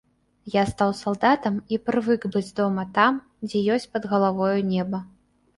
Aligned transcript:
Я 0.53 0.61
стаў 0.69 0.93
салдатам 1.01 1.59
і 1.77 1.79
прывык 1.89 2.25
быць 2.37 2.49
дома 2.63 2.87
там, 2.97 3.21
дзе 3.51 3.63
ёсць 3.77 3.89
пад 3.99 4.09
галавою 4.15 4.59
неба. 4.75 5.05